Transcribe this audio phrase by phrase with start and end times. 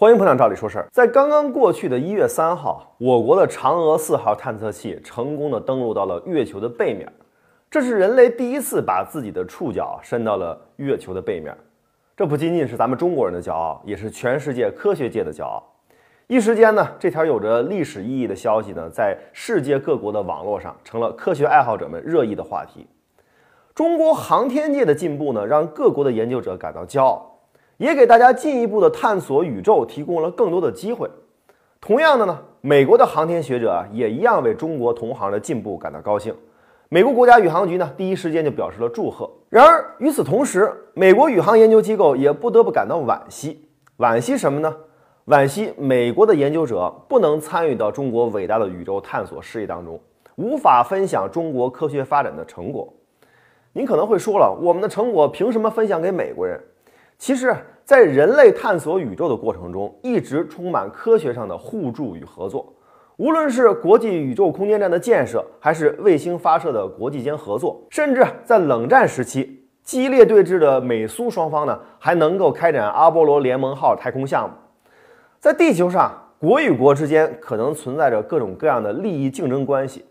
[0.00, 0.86] 欢迎捧场，照理说事儿。
[0.92, 7.12] 在刚刚过去的一月三号，我国的嫦娥四号探测器成功的登陆到了月球的背面，
[7.68, 11.52] 这是人类第一次把自己的触角伸到了月球的背面。
[12.16, 15.60] 这不仅仅是咱们中国人的骄傲，也是全世界科学界的骄傲。
[16.28, 22.86] 一时间呢，这条有着历史意义的消息呢，在世界各国的网络上成了科学爱好者们热议的话题。
[23.74, 27.37] 中国航天界的进步呢，让各国的研究者感到骄傲。
[27.78, 31.08] 也给大家进一步的探索宇宙提供了更多的机会。
[31.80, 36.34] 同样的呢，美国的航天学者啊，也一样为中国同行的进步感到高兴。
[36.88, 39.30] 美国国家宇航局呢，第一时间就表示了祝贺。
[39.48, 43.68] 然而与此同时，美国宇航研究机构也不得不感到惋惜。
[43.98, 44.74] 惋惜什么呢？
[45.26, 50.00] 惋惜美国的研究者不能参与到中国伟大的宇宙探索事业当中，
[50.36, 52.92] 无法分享中国科学发展的成果。
[53.72, 56.58] 您可能会说了，我们的成果凭什么分享给美国人？
[57.18, 57.54] 其实，
[57.84, 62.72] 在人类探索宇宙的过程中，一直充满科学上的互助与合作。
[63.16, 74.54] 无论是国际宇宙空间站的建设，还是卫星发射的国际间合作，甚至在冷战时期激烈对峙的美苏双方呢，还能够开展阿波罗联盟号太空项目。
[75.40, 80.04] 在地球上，国与国之间可能存在着各种各样的利益竞争关系，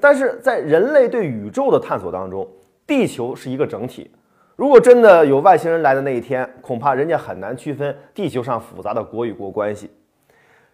[0.00, 2.48] 但是在人类对宇宙的探索当中，
[2.86, 4.10] 地球是一个整体。
[4.56, 9.90] 如果真的有外星人来的那一天，恐怕人家很难区分地球上复杂的国与国关系。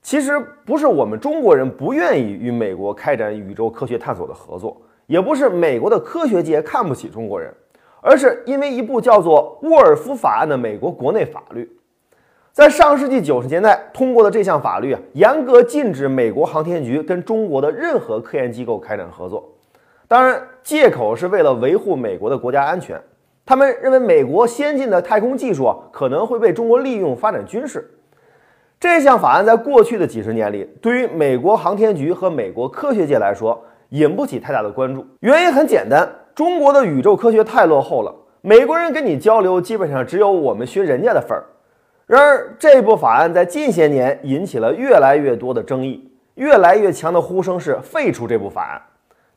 [0.00, 7.52] 其实不是我们中国人不愿意与美国开展宇宙科学探索的合作，也不是美国的科学界看不起中国人，
[8.00, 11.70] 而是因为一部叫做《沃尔夫法案》的美国国内法律，
[12.52, 19.46] 在上世纪九十年代通过的这项法律啊，严格禁止美国航天局跟中国的任何科研机构开展合作。
[20.08, 22.98] 当然，借口是为了维护美国的国家安全。
[23.46, 27.88] 他们认为美国先进的太空技术啊可能会被中国利用发展军事。
[28.80, 35.06] 这项法案在过去的几十年里，对于美国航天局和美国科学界来说引不起太大的关注。
[35.20, 38.12] 原因很简单，中国的宇宙科学太落后了，
[38.42, 41.44] 美国人跟你交流基本上只有我们学人家的份儿。
[42.06, 48.82] 然而，这部法案在近些年引起了越来越多的争议，越来越强的呼声是废除这部法案。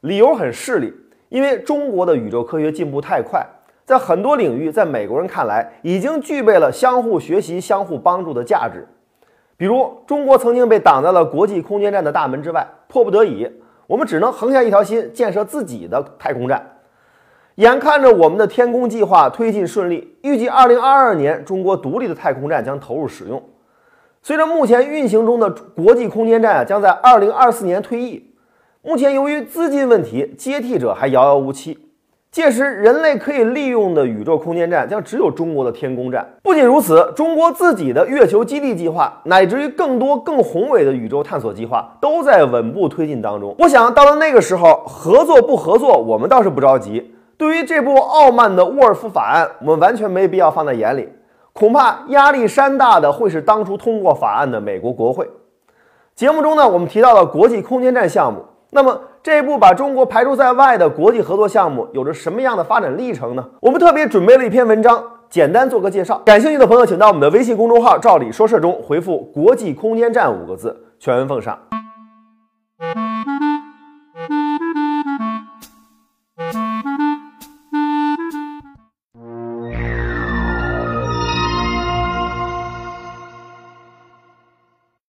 [0.00, 0.92] 理由很势利，
[1.28, 3.46] 因为中国的宇宙科学进步太快。
[3.88, 8.86] 在很多领域，在美国人看来，已经具备了相互学习、相互帮助的价值。
[9.56, 13.50] 比如，中国曾经被挡在了国际空间站的大门之外，迫不得已，
[13.86, 16.80] 我们只能横下一条心，建设自己的太空站。
[17.54, 23.42] 眼看着我们的天宫计划推进顺利，预计2022年中国独立的太空站将投入使用。
[24.20, 28.34] 随着目前运行中的国际空间站啊，将在2024年退役，
[28.82, 31.87] 目前由于资金问题，接替者还遥遥无期。
[32.30, 36.26] 届时，人类可以利用的宇宙空间站将只有中国的天宫站。
[36.42, 43.56] 不仅如此，中国自己的月球基地计划，乃至于更多更宏伟的宇宙探索计划，都在稳步推进当中。
[43.58, 47.14] 我想到了那个时候，合作不合作，我们倒是不着急。
[47.38, 51.08] 对于这部傲慢的沃尔夫法案，我们完全没必要放在眼里。
[51.54, 55.26] 恐怕压力山大的会是当初通过法案的美国国会。
[56.14, 58.44] 节目中呢，我们提到了国际空间站项目。
[58.70, 63.44] 那么，这部把中国排除在外的国际合作项目有着什么样的发展历程呢？
[63.60, 66.20] 我们特别准备了一篇文章，简单做个介绍。
[66.24, 71.58] 感兴趣的朋友，请到我们的微信公众号“照理说事”中回复“国际空间站”五个字，全文奉上。